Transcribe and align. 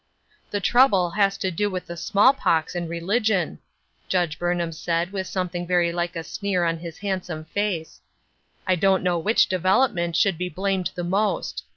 "The 0.49 0.59
trouble 0.59 1.11
has 1.11 1.37
to 1.37 1.51
do 1.51 1.69
with 1.69 1.85
small 1.99 2.33
pox 2.33 2.73
and 2.73 2.89
religion!" 2.89 3.59
Judge 4.09 4.39
Burnham 4.39 4.71
said, 4.71 5.11
with 5.11 5.27
something 5.27 5.67
very 5.67 5.91
like 5.91 6.15
a 6.15 6.23
sneer 6.23 6.63
on 6.65 6.79
his 6.79 6.97
handsome 6.97 7.45
face. 7.45 8.01
"I 8.65 8.73
don't 8.77 9.03
know 9.03 9.19
which 9.19 9.45
development 9.45 10.15
should 10.15 10.39
be 10.39 10.49
blamed 10.49 10.89
the 10.95 11.03
most. 11.03 11.65